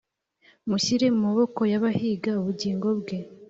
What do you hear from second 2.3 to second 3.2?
ubugingo bwe